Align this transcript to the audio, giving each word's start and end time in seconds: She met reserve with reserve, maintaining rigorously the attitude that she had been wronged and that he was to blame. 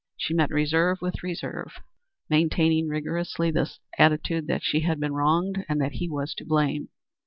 She 0.17 0.33
met 0.33 0.49
reserve 0.49 0.97
with 0.99 1.21
reserve, 1.21 1.73
maintaining 2.27 2.87
rigorously 2.87 3.51
the 3.51 3.71
attitude 3.99 4.47
that 4.47 4.63
she 4.63 4.79
had 4.79 4.99
been 4.99 5.13
wronged 5.13 5.63
and 5.69 5.79
that 5.79 5.91
he 5.91 6.09
was 6.09 6.33
to 6.39 6.43
blame. 6.43 6.89